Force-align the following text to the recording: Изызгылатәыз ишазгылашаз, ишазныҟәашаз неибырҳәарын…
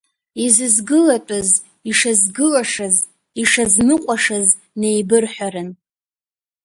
Изызгылатәыз 0.43 1.49
ишазгылашаз, 1.89 2.95
ишазныҟәашаз 3.41 4.47
неибырҳәарын… 4.79 5.69